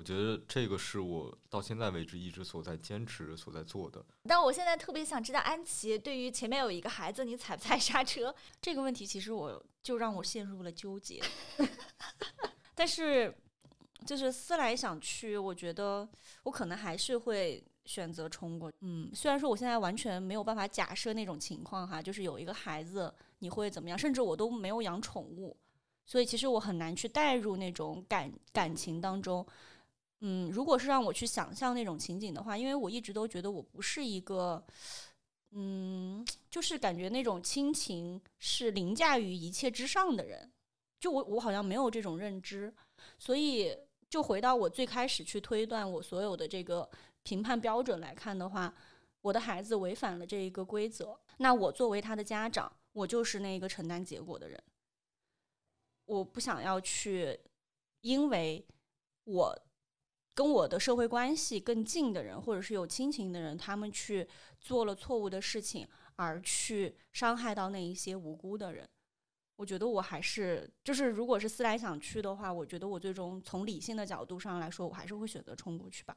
[0.00, 4.02] 我觉得这个是我到现在为止一直所在坚持、所在做的。
[4.26, 8.34] 但我现在特别想知道，安琪对于前面有一个孩子，你踩不踩刹车？
[8.62, 11.22] 这个问题其实我就让我陷入了纠结，
[12.74, 13.36] 但是
[14.06, 16.08] 就是思来想去，我觉得
[16.44, 18.72] 我可能还是会选择冲过。
[18.80, 25.54] 嗯，虽然说我现在完全没有办法假设那种情况哈，就是有一个孩子你会怎么样，甚至我都没有养宠物，
[26.06, 29.46] 所以其实我很难去带入那种感感情当中。
[30.22, 34.62] 嗯，如果是让我去想象那种情景的话，因为我一直都觉得我不是一个，
[35.52, 40.52] 嗯，就是感觉那种亲情是凌驾于一切之上的人，
[40.98, 42.70] 就我我好像没有这种认知，
[43.18, 43.74] 所以
[44.10, 46.86] 就回到我最开始去推断我所有的这个
[47.22, 48.74] 评判标准来看的话，
[49.22, 54.62] 我的孩子违反了这一个规则，那我作为他的家长，我就是那个承担结果的人，
[56.04, 57.40] 我不想要去，
[58.02, 58.66] 因为
[59.24, 59.58] 我。
[60.34, 64.26] 跟我的社会关系更近的人，或者是有亲情的人，他们去
[64.60, 68.88] 做了错误的事情，而去伤害到那一些无辜的人。
[69.56, 76.16] 我觉得我还是，就是如果是思来想去的话，我觉得我最终从理性的角度上来说，我还是会选择冲过去吧。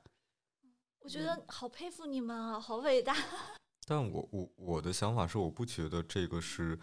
[1.00, 3.14] 我觉得好佩服你们啊，好伟大！
[3.86, 6.80] 但我我我的想法是，我不觉得这个是，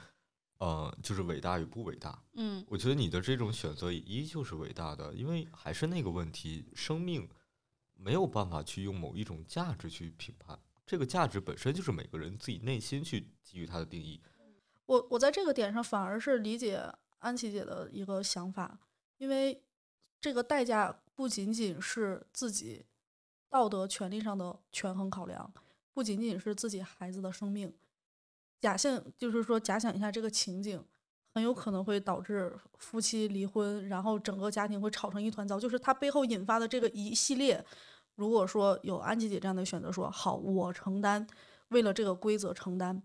[0.60, 2.22] 呃，就是伟大与不伟大。
[2.34, 7.28] 嗯我觉得你的这种选择依旧是伟大的，因为还是那个问题，生命
[7.94, 14.20] 没有办法去用某一种价值去评判，这个价值本身就是每个人自己内心去给予它的定义。
[14.84, 16.82] 我我在这个点上反而是理解
[17.20, 18.78] 安琪姐的一个想法，
[19.16, 19.62] 因为
[20.20, 22.84] 这个代价不仅仅是自己
[23.48, 25.50] 道德权利上的权衡考量，
[25.94, 27.74] 不仅仅是自己孩子的生命。
[28.60, 30.82] 假性就是说，假想一下这个情景，
[31.34, 35.58] 很有可能会导致夫妻离婚，然后整个家庭会吵成一团糟。
[35.58, 37.64] 就是它背后引发的这个一系列，
[38.16, 41.26] 如果说有安琪姐这样的选择说，好，我承担，
[41.68, 43.02] 为了这个规则承担。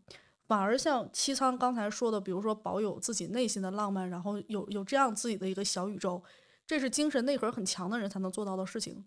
[0.47, 6.21] 反而像七仓刚才说的，比如说保有自己内心的浪漫，然后有有这样自己的一个小宇宙，
[6.67, 9.03] 这是精神内核很强的人才能做到的事情。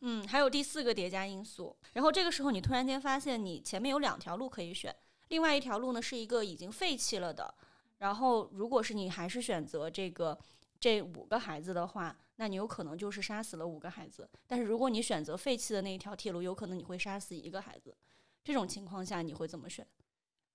[0.00, 4.94] 嗯，还有第四个叠加因素，然后这个时候你突然间发现你前面有两条路可以选，
[5.28, 7.54] 另外一条路呢是一个已经废弃了的，
[7.98, 10.38] 然后如果是你还是选择这个
[10.80, 17.96] 这五个孩子的话，那你有可能就是杀死了五个孩子，但是如果你选择废弃的那一条铁路，有可能你会杀死一个孩子，
[18.44, 19.86] 这种情况下你会怎么选？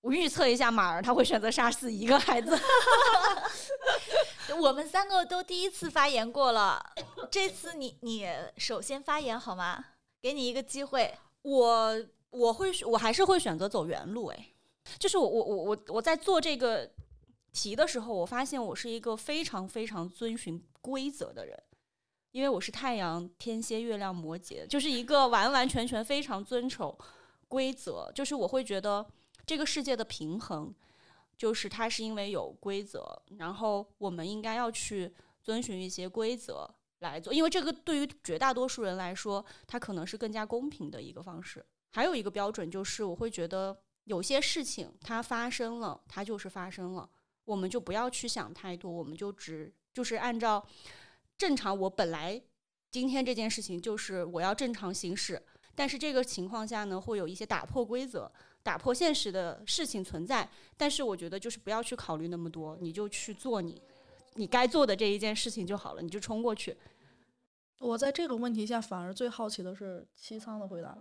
[0.00, 2.58] 我预测一下，马儿他会选择杀死一个孩子。
[4.60, 6.94] 我们三个都第一次发言过了，
[7.30, 9.82] 这次你你首先发言好吗？
[10.20, 11.14] 给你一个机会。
[11.42, 14.46] 我我会选我还是会选择走原路，哎，
[14.98, 16.90] 就是我我我我我在做这个
[17.52, 21.62] 题的时候，我发现我是一个非常非常遵循规则的人，
[22.32, 26.98] 因为我是太阳天蝎月亮摩羯，就是一个完完全全非常遵守
[27.48, 29.06] 规则，就是我会觉得
[29.46, 30.74] 这个世界的平衡，
[31.36, 36.68] 就是它是因为有规则，然后我们应该要去遵循一些规则
[36.98, 41.64] 来做，因为这个对于绝大多数人来说，它可能是更加公平的一个方式。
[41.92, 47.08] 还有一个标准就是，我会觉得有些事情它发生了，它就是发生了，
[47.44, 50.64] 我们就不要去想太多，我们就只就是按照
[51.36, 52.40] 正常，我本来
[52.90, 55.42] 今天这件事情就是我要正常行驶，
[55.74, 58.30] 但是这个情况下呢，会有一些打破规则、
[58.62, 60.48] 打破现实的事情存在。
[60.76, 63.82] 但是我觉得就是不要去考虑那么多，你就去做你
[64.34, 66.76] 你该做的这一件事情就好了，你就冲过去。
[67.80, 70.96] 我在这个问题下反而最好奇的是七仓的回答。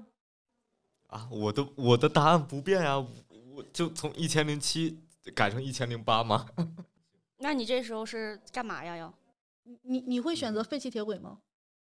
[1.13, 4.99] 啊，我的我的答案不变呀、我就从一千零七
[5.35, 6.47] 改成一千零八吗？
[7.37, 8.97] 那你这时候是干嘛呀？
[8.97, 9.13] 要
[9.63, 11.37] 你你你会选择废弃铁轨吗？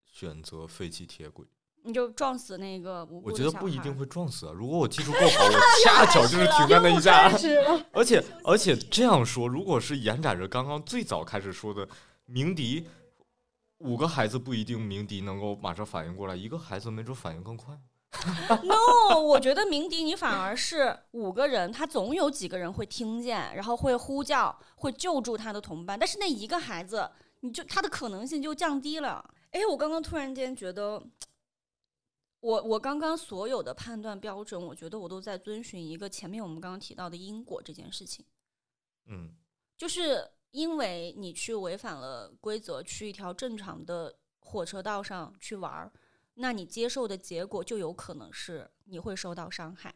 [0.06, 1.46] 选择废弃铁轨，
[1.84, 4.54] 你就撞死那个无辜我觉得不一定会撞死啊。
[4.56, 5.52] 如果我技术 够好，我
[5.84, 7.30] 恰巧就是停在那一下。
[7.92, 11.86] 而且而且这样说，如果是延展着刚刚最早开始说的，
[12.26, 12.88] 鸣笛
[13.80, 17.78] 五个孩子不一定鸣笛能够马上反应过来，一个孩子没准反应更快。
[18.64, 25.98] no，我觉得鸣笛你反而是五个人，他总有几个人会听见，然后会呼叫，会救助他的同伴。
[25.98, 27.10] 但是那一个孩子，
[27.42, 29.24] 你就他的可能性就降低了。
[29.52, 31.02] 哎，我刚刚突然间觉得，
[32.40, 38.26] 我我刚刚所有的判断标准，我觉得我都在遵循一个前面我们刚刚提到的因果这件事情。
[39.06, 39.36] 嗯，
[39.78, 45.92] 就是因为你去违反了规则，去一条正常的火车道上去玩儿，
[46.42, 49.94] 那你接受的结果就有可能是你会受到伤害。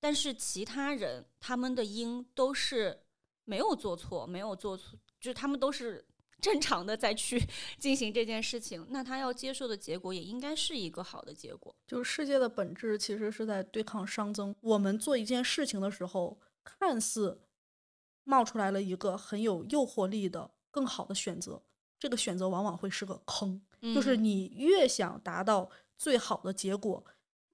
[0.00, 3.04] 但是其他人他们的因都是
[3.44, 6.04] 没有做错，没有做错，就是他们都是
[6.40, 7.40] 正常的在去
[7.78, 11.76] 进行这件事情，那他要接受的结果也应该是一个好的结果。
[11.86, 14.54] 就是世界的本质其实是在对抗熵增。
[14.60, 17.42] 我们做一件事情的时候，看似
[18.24, 21.62] 冒出来了一个很有诱惑力的更好的选择，
[22.02, 23.62] 这个选择往往会是个坑。
[23.94, 27.04] 就是嗯你越想达到最好的结果，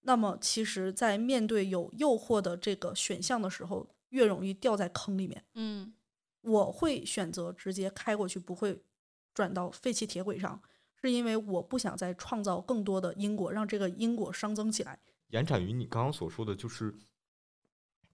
[0.00, 5.44] 那么其实，在面对有诱惑的这个选项的时候，越容易掉在坑里面。
[5.54, 5.92] 嗯
[6.40, 8.80] 我会选择直接开过去，不会
[9.34, 10.62] 转到废弃铁轨上，
[10.94, 14.98] 是因为我不想再创造更多的因果，让这个因果熵增起来。
[15.28, 16.94] 延展于你刚刚所说的，就是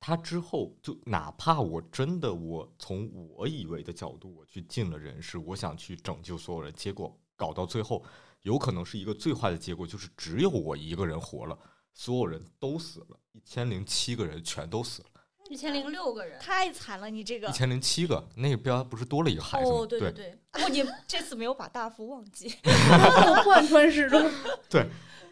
[0.07, 8.05] 他之后就哪怕我真的我从我以为的角度我去尽了人事，我想去拯救所有人，结果搞到最后，
[8.43, 11.59] 有可能是一个最坏的结果，就是只有我一个人活了，
[11.95, 15.09] 所有人都死了，一千零七个人全都死了，
[15.49, 16.39] 一千零六个人。
[16.39, 19.79] 太惨了，你这个一千零七个，那个边不是多了一个孩子吗？
[19.79, 22.55] 哦，对对对，哦，你这次没有把大福忘记。
[23.43, 24.31] 贯穿始终。
[24.69, 24.87] 对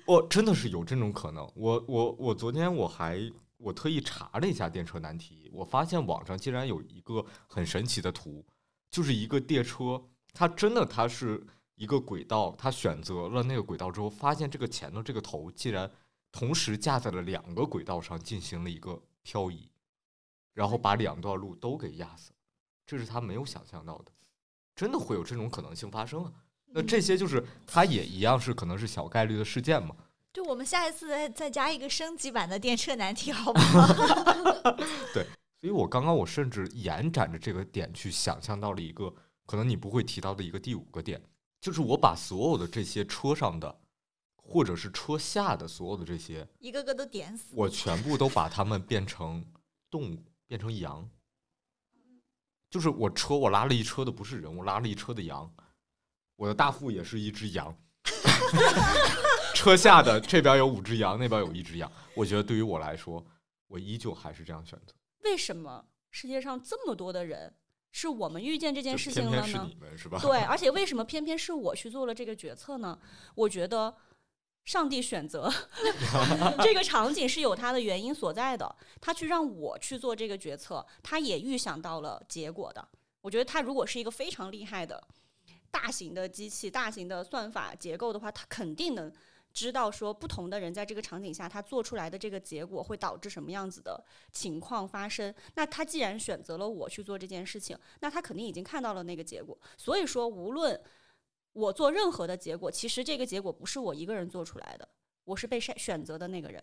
[0.06, 1.46] 我真的是有这种可能。
[1.54, 3.30] 我我我昨天我还
[3.62, 8.44] 我特意查了一下电车难题，我发现网上竟然有一个很神奇的图，
[8.90, 10.02] 就是一个电车，
[10.34, 11.46] 它真的它是
[11.76, 15.90] 一个轨道，它选择了那个轨道之后，发现这个前头这个头竟然
[16.32, 19.70] 同时架在了两个轨道上进行了一个漂移，
[20.54, 22.38] 然后把两段路都给压死了，
[22.84, 24.12] 这是他没有想象到的，
[24.74, 26.32] 真的会有这种可能性发生啊。
[26.74, 29.94] 那这些就是它也一样是可能是小概率的事件嘛。
[30.32, 33.86] 就我们下一次再再加一个升级版的电车难题，好不好？
[35.12, 35.26] 对
[35.60, 39.14] 所以我刚刚我甚至延展着这个点去想象到了一个
[39.44, 41.22] 可能你不会提到的一个第五个点，
[41.60, 43.80] 就是我把所有的这些车上的
[44.36, 47.54] 或者是车下的所有的这些，一个个都点死。
[47.54, 49.44] 我全部都把它们变成
[49.90, 51.08] 动物，变成羊。
[52.70, 55.54] 就是我车我拉了一车的不是人，我拉了一车的羊，
[56.36, 57.76] 我的大副也是一只羊。
[59.62, 61.90] 车下的这边有五只羊，那边有一只羊。
[62.16, 63.24] 我觉得对于我来说，
[63.68, 64.92] 我依旧还是这样选择。
[65.22, 67.54] 为什么世界上这么多的人，
[67.92, 69.76] 是我们遇见这件事情了呢偏偏是你？
[69.80, 70.18] 们是吧？
[70.20, 72.98] 对，而且为什么偏偏是我去做了这个决策呢？
[73.36, 73.94] 我觉得
[74.64, 75.48] 上帝选择
[76.60, 82.88] 这个场景是有它的原因所在的，他去让我去做这个决策，他也预想到了结果的。
[83.20, 85.00] 我觉得他如果是一个非常厉害的
[85.70, 89.12] 大型的机器、大型的算法结构的话，他肯定能。
[89.52, 95.34] 知道说不同的人在这个场景下，他做出来的这个结果会导致什么样子的情况发生。
[95.54, 99.58] 那他既然选择了我去做这件事情，那他肯定已经看到了那个结果。
[99.76, 100.80] 所以说，无论
[101.52, 104.88] 我做任何的结果，其实这个结果不是我一个人做出来的，
[105.24, 106.62] 我是被选选择的那个人。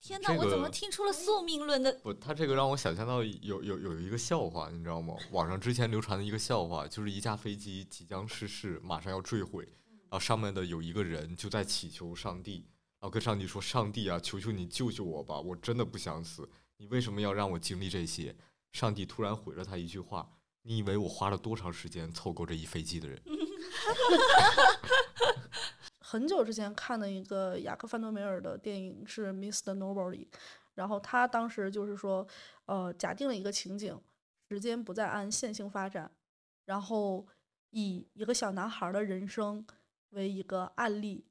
[0.00, 1.92] 天哪，这我怎么听出了宿命论的？
[2.02, 5.14] 不，他这个让我想象到有有有一个笑话，你知道吗？
[5.30, 9.68] 网上之前流传的一个笑话，就是一架飞机即将失事，马上要坠毁，
[10.12, 12.66] 然后上面的有一个人就在祈求上帝，
[13.00, 16.46] 然后跟上帝说：“上帝啊，求求你救救我吧，我真的不想死，
[16.76, 18.36] 你为什么要让我经历这些？”
[18.72, 20.30] 上帝突然回了他一句话
[20.64, 23.18] ：“你以为我花了多长时间凑够这一飞机的人？”
[25.98, 29.74] 很久之前看的一个雅克·范德梅尔的电影是《Mr.
[29.74, 30.26] Nobody》，
[30.74, 32.28] 然后他当时就是说，
[32.66, 33.98] 呃，假定了一个情景，
[34.50, 36.12] 时间不再按线性发展，
[36.66, 37.26] 然后
[37.70, 39.66] 以一个小男孩的人生
[40.12, 41.26] 为一个案例，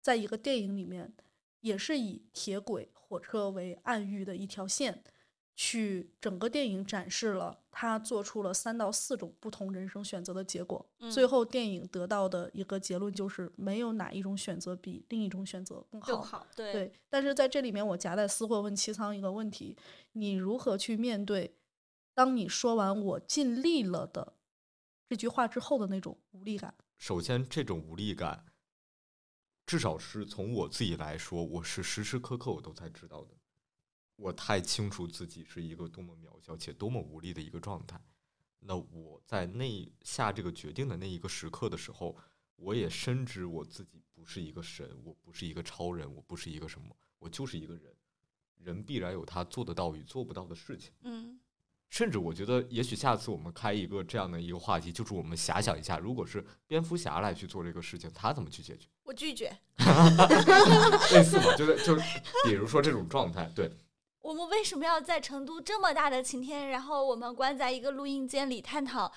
[0.00, 1.14] 在一个电影里面，
[1.60, 5.02] 也是以铁轨、火车为暗喻的一条线，
[5.54, 10.84] 去整个电影展示了他做出了三到四种不同人生选择的结果。
[11.12, 16.06] 最嗯后电影得到的一个结论就是，没有哪一种选择比另一种选择更好。
[16.06, 19.76] 更好，对对，但是在这里面，我夹带私货问七仓一个问题：
[20.12, 21.56] 你如何去面对，
[22.14, 24.34] 当你说完“我尽力了”的
[25.08, 26.74] 这句话之后的那种无力感。
[27.00, 28.44] 首先，这种无力感，
[29.64, 33.34] 至少是从我自己来说，我是时时刻刻我都在知道的。
[34.16, 37.98] 我太清楚自己是一个多么渺小且多么无力的一个状态。
[38.58, 42.14] 那我在那下这个决定的那一个时刻的时候，
[42.56, 47.96] 我也深知我自己不是一个神，我不是一个超人，我不是一个什么，我就是一个人。
[48.56, 50.92] 人必然有他做得到与做不到的事情。
[51.00, 51.40] 嗯，
[51.90, 58.86] 甚至我觉得，也许下次我们开一个这样的一个话题，就是我们遐想一下，如果是蝙蝠侠来去做这个事情，他怎么去解决？
[59.04, 59.52] 我拒绝。
[61.12, 63.70] 类似嘛，就是就是，比如说这种状态，对。
[64.22, 69.10] 我们为什么要在成都这么大的晴天，然后我们关在一个录音间里探讨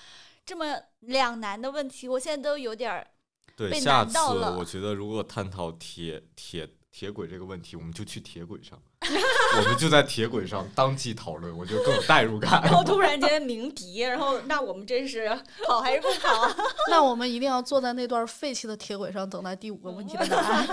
[0.44, 2.08] 这么两难的问题？
[2.08, 3.06] 我现在都有点儿
[3.54, 12.62] 对，被下次难到了我觉得如果探讨铁铁铁轨这个问题，我们就去铁轨上， 我们就在铁轨上当即讨论，我觉得更有代入感。
[12.62, 15.28] 然后突然间鸣笛，然后那我们真是
[15.66, 16.56] 跑还是不跑啊？
[16.88, 20.64] 那我们一定要坐在那段废弃的铁轨上，等待第五个问题的答案。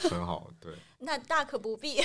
[0.00, 2.00] 很好，对，那大可不必。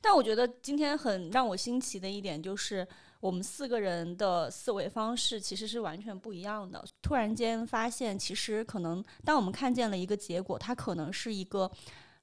[0.00, 2.84] 但我觉得今天很让我新奇的一点就是，
[3.22, 6.84] 我们四个人的思维方式其实是完全不一样的。
[7.00, 11.70] 突然间发现，其实可能当我们看见了一个结果，它可能是一个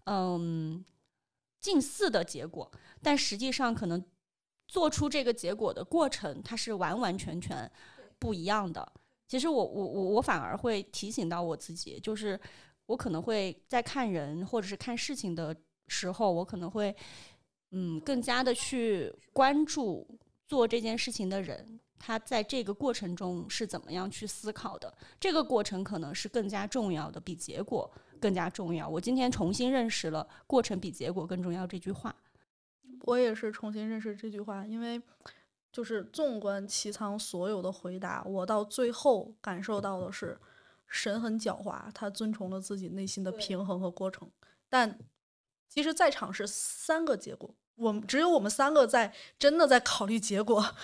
[0.07, 0.83] 嗯
[1.61, 2.69] 近似的结果，
[3.01, 4.03] 但实际上可能
[4.67, 7.71] 做出这个结果的过程，它是完完全全
[8.19, 8.85] 不一样的。
[9.25, 12.37] 其实我我我我反而会提醒到我自己，就是
[12.87, 15.55] 我可能会在看人或者是看事情的
[15.87, 16.93] 时候，我可能会
[17.71, 20.05] 嗯更加的去关注
[20.49, 24.91] 做这件事情的人，他在这个过程中是怎么样去思考的。
[25.19, 27.89] 这个过程可能是更加重要的，比结果
[28.19, 28.89] 更加重要。
[28.89, 32.15] 我今天重新认识了“过程比结果更重要”这句话。
[33.01, 34.99] 我也是重新认识这句话，因为
[35.71, 40.39] 就是纵观齐仓所有的回答，我到最后感受到的是，
[40.87, 44.27] 神很狡猾，他遵从了自己内心的平衡和过程。
[44.67, 44.97] 但
[45.67, 50.75] 其实，在场是三个结果，我们只有我们三个在真的在考虑结果，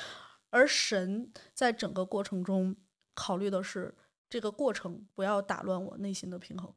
[0.50, 2.76] 而神在整个过程中
[3.14, 3.94] 考虑的是
[4.30, 6.74] 这个过程不要打乱我内心的平衡。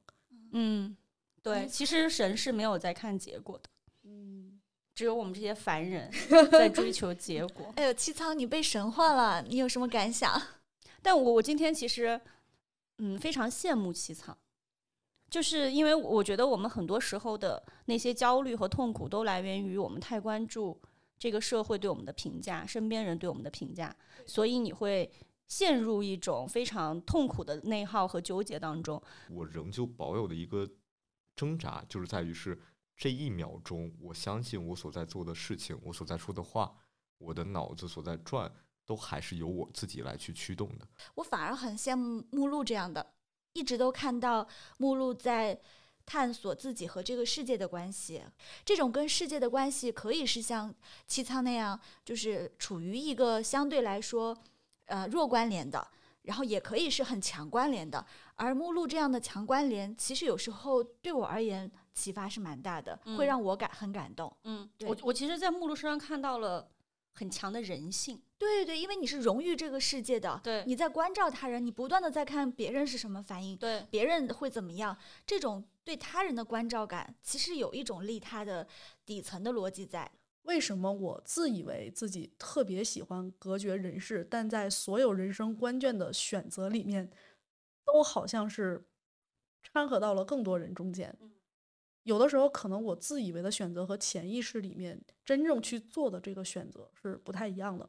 [0.53, 0.97] 嗯，
[1.43, 3.71] 对，其实神是没有在看结果的，
[4.05, 4.61] 嗯，
[4.95, 6.11] 只有我们这些凡人
[6.51, 7.73] 在追求结果。
[7.77, 10.41] 哎呦，七仓，你被神化了，你有什么感想？
[11.01, 12.21] 但我我今天其实，
[12.99, 14.37] 嗯，非常羡慕七仓，
[15.31, 20.81] 就是因为我觉得我们很多时候的那些焦虑和痛苦，都来源于我们太关注
[21.18, 23.95] 这个社会对我们的评价，身边人对我们的评价，
[24.26, 25.11] 所以你会
[25.47, 29.03] 陷入一种非常痛苦的内耗和纠结当中。
[29.31, 30.68] 我仍旧保有的一个
[31.37, 32.59] 挣扎，就是在于是
[32.97, 36.74] 这一秒钟，我相信我所在做的事情，我所在说的话，
[37.18, 38.51] 我的脑子所在转，
[38.85, 40.89] 都还是由我自己来去驱动的。
[41.14, 43.14] 我反而很羡慕目录这样的，
[43.59, 44.47] 一直都看到
[44.77, 45.59] 目录在
[46.07, 48.23] 探索自己和这个世界的关系。
[48.65, 50.73] 这种跟世界的关系，可以是像
[51.07, 54.37] 七仓那样，就是处于一个相对来说
[54.87, 55.87] 呃弱关联的，
[56.23, 58.07] 然后也可以是很强关联的。
[58.37, 64.35] 而目录这样的强关联，其实有时候对我而言启发是蛮大的，会嗯让我感很感动。
[64.45, 66.71] 嗯，我我其实，在目录身上看到了
[67.19, 68.21] 很强的人性。
[68.39, 74.97] 对对对，因为你是荣誉这个世界的，对你在关照他人，你不断的在看别人是什么反应，对，别人会怎么样，
[75.27, 78.66] 这种对他人的关照感，其实有一种利他的
[79.05, 80.09] 底层的逻辑在。
[80.43, 87.11] 为什么我自以为自己特别喜欢隔绝人世，但在所有人生关键的选择里面，
[87.85, 88.87] 都好像是
[89.62, 91.14] 掺和到了更多人中间。
[92.05, 97.89] 有的时候，可能我自以为的选择和潜意识里面真正去做的这个选择是不太一样的。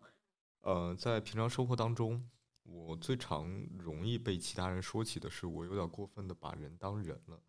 [0.61, 2.29] 呃，在平常生活当中，
[2.63, 7.41] 我最常容易被其他人说起的是，我有点过分的把人当人了，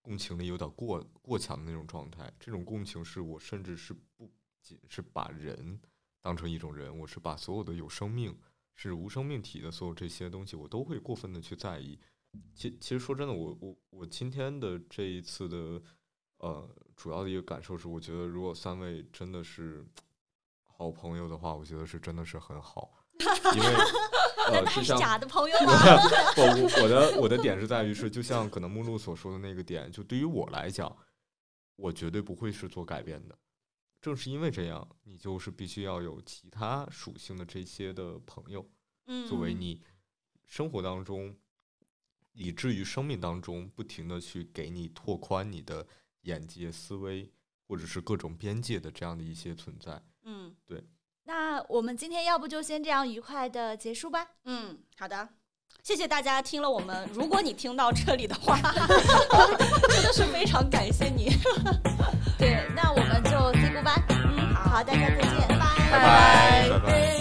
[0.00, 2.32] 共情力有点过过强的那种状态。
[2.40, 4.30] 这种共情是我甚至是不
[4.62, 5.78] 仅是把人
[6.22, 8.34] 当成一种人，我是把所有的有生命
[8.74, 11.98] 是无生命体的所有这些东西，我都会过分的去在意。
[12.54, 15.80] 其其实说真的，我我我今天的这一次的
[16.38, 19.84] 呃主要的一个感受是，我觉得如果三位真的是
[20.64, 22.90] 好朋友的话，我觉得是真的是很好，
[23.54, 23.66] 因为
[24.50, 25.72] 呃，就像假的朋友吗？
[26.34, 30.96] 不，我 我的我的点是在于是，就像可能目录所说的那个点，就对于我来讲，
[31.76, 33.36] 我绝对不会是做改变的。
[34.00, 38.64] 正是因为这样，你就是必须要有其他属性的这些的朋友，
[39.06, 39.82] 嗯，作为你
[40.46, 41.36] 生活当中，
[42.38, 45.84] 以至于生命当中不停的去给你拓宽你的
[46.22, 47.28] 眼界、思维，
[47.66, 50.00] 或者是各种边界的这样的一些存在。
[50.24, 50.80] 嗯，对
[51.24, 54.24] 那我们今天要不就先这样愉快的结束吧？
[54.44, 55.28] 嗯，好的。
[55.82, 58.56] 谢谢大家听了我们，如果你听到这里的话，
[59.90, 61.30] 真的是非常感谢你。
[62.38, 63.30] 对，那我们就
[63.60, 64.02] say goodbye。
[64.08, 65.58] 嗯，好，好，大家再见，拜
[65.90, 67.17] 拜拜。